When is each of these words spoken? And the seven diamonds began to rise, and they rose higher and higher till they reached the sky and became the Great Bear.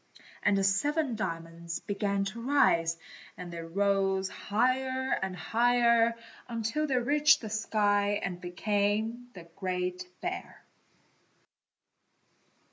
And 0.41 0.57
the 0.57 0.63
seven 0.63 1.15
diamonds 1.15 1.79
began 1.79 2.25
to 2.25 2.41
rise, 2.41 2.97
and 3.37 3.53
they 3.53 3.61
rose 3.61 4.29
higher 4.29 5.11
and 5.21 5.35
higher 5.35 6.15
till 6.63 6.87
they 6.87 6.97
reached 6.97 7.41
the 7.41 7.51
sky 7.51 8.19
and 8.23 8.41
became 8.41 9.27
the 9.35 9.43
Great 9.55 10.07
Bear. 10.19 10.63